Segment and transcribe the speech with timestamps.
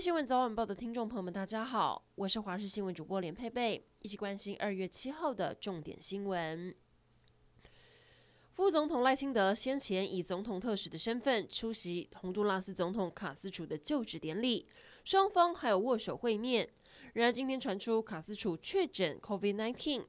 [0.00, 6.72] 新闻早晚报的听众朋友们，大家好，我是华视新闻主播连佩佩，一起关心二月七号的重点新闻。
[8.52, 14.68] 副总统赖清德先前以总统特使的身份出席洪都拉斯总统卡斯楚的就职典礼，
[15.04, 16.68] 双方还有握手会面。
[17.14, 20.04] 然而今天传出卡斯楚确诊 COVID-19，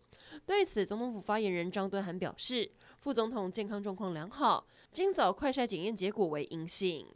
[0.46, 7.08] 对此总统府发言人张敦涵表示，副总统健康状况良好，今早快筛检验结果为阴性。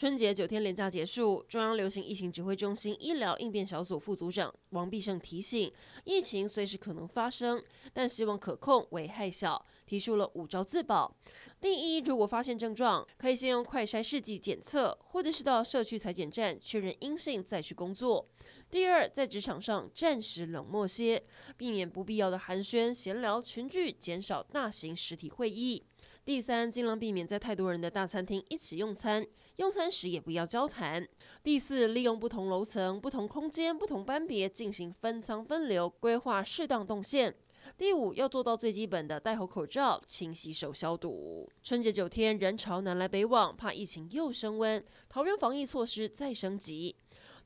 [0.00, 5.70] 春节九天连假结束，中央流行疫情指挥中心医疗应变小组副组长王必胜提醒，
[6.04, 11.14] 疫情随时可能发生，但希望可控、危害小，提出了五招自保。
[11.60, 18.26] 第一，如果发现症状，可以先用快筛试剂检测，或者是到社区采检站确认阴性再去工作。
[18.70, 21.22] 第二，在职场上暂时冷漠些，
[21.58, 25.84] 避免不必要的寒暄、闲聊、群聚，减少大型实体会议。
[26.22, 29.26] 第三，尽量避免在太多人的大餐厅一起用餐，
[29.56, 31.06] 用餐时也不要交谈。
[31.42, 37.34] 第四，利用不同楼层、不同空间、不同班别进行分舱分流，规划适当动线。
[37.76, 41.48] 第五，要做到最基本的戴好口罩、勤洗手消毒。
[41.62, 46.94] 春节九天，人潮南来北往，怕疫情又升温，桃园防疫措施再升级。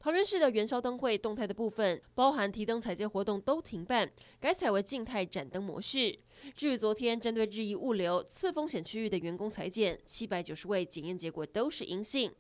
[0.05, 4.07] 桃园市的元宵灯会动态的部分，包含提灯踩街活动都停办，
[4.39, 6.15] 改采为静态展灯模式。
[6.55, 12.31] 至于昨天针对日益物流次风险区域的员工采检，七百九十位检验结果都是阴性。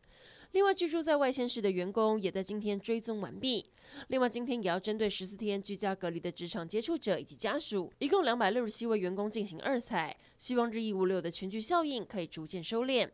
[0.53, 3.65] 另外，居住在外县市的员工也在今天追踪完毕。
[4.09, 13.09] 另外，今天也要针对十四天居家隔离的职场接触者以及家属，一共两百六十七位员工进行二采，希望日益物流的群聚效应可以逐渐收敛。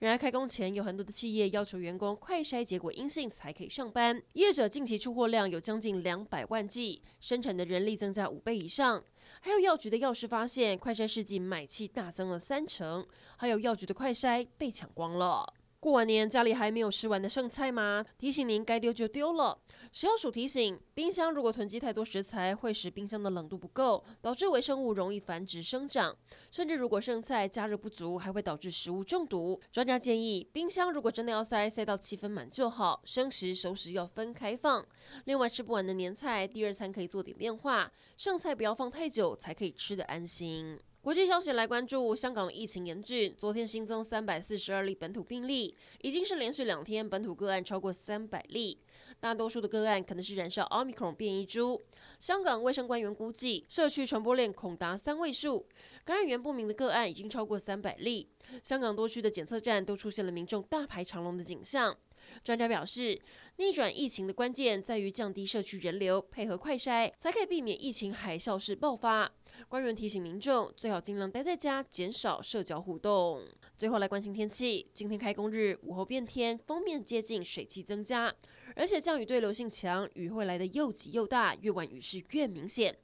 [0.00, 4.20] 然而，开工前有很多的企业要求员工快筛结果阴性才可以上班。
[4.32, 9.02] 业者近期出货量有将近两百万剂，生产的人力增加五倍以上。
[9.40, 15.54] 还有药局的药师发现，快筛试剂买气大增了三成，还有药局的快筛被抢光了。
[15.84, 18.02] 过完年家里还没有吃完的剩菜吗？
[18.16, 19.58] 提醒您该丢就丢了。
[19.92, 26.16] 食药署提醒，冰箱如果囤积太多食材，会使冰箱的冷度不够，导致微生物容易繁殖生长。
[26.50, 29.60] 甚至如果剩菜加热不足，还会导致食物中毒。
[29.70, 33.02] 专家建议，冰箱如果真的要塞，塞到七分满就好。
[33.04, 34.82] 生食熟食要分开放。
[35.26, 40.80] 另外，吃不完的年菜，第二餐可以做点变化，剩菜不要放太久，才可以吃得安心。
[41.04, 48.78] 国际消息来关注，香港疫情严峻，昨天新增三百四十二例本土病例，已经是连续两天本土个案超过三百例。
[49.20, 51.78] 大多数的个案可能是染上奥密克戎变异株。
[52.18, 55.66] 香港卫生官员估计，社区传播链恐达三位数，
[56.06, 58.26] 感染源不明的个案已经超过三百例。
[58.62, 61.94] 香港多区的检测站都出现了民众大排长龙的景象。
[62.42, 63.20] 专家表示，
[63.56, 69.30] 逆转疫情的关键在于降低社区人流，配合快筛，才可以避免疫情海啸式爆发。
[69.68, 73.42] 官员提醒民众，最好尽量待在家，减少社交互动。
[73.76, 78.34] 最后来关心天气，今天开工日，午后变天，锋面接近，水汽增加，
[78.74, 82.96] 而且降雨对流性强，雨会来得又急又大，越晚雨势越明显。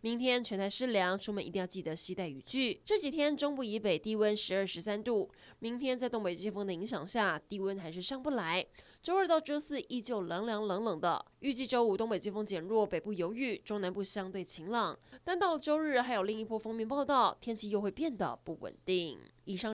[0.00, 2.80] 明天全台湿凉，出门一定要记得携带雨具。
[2.84, 5.28] 这几天中部以北低温十二十三度，
[5.58, 8.64] 明天在东北季风的影响下，低温还是上不来。
[9.02, 14.96] 周二到周四依旧凉凉冷冷的，预计周五东北季风减弱，北部有雨，中南部相对晴朗。
[15.24, 19.18] 但到周日还有另一波锋面报道，天气又会变得不稳定。
[19.46, 19.72] 以上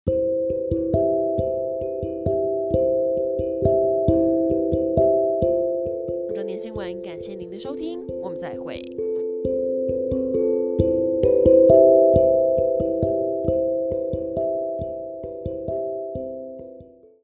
[6.35, 9.04] 重点新闻，感谢您的收听，我们再会。